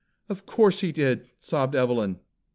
"Of 0.29 0.47
course 0.47 0.79
he 0.79 0.91
did!" 0.91 1.29
sobbed 1.37 1.75
Evelyn. 1.75 2.21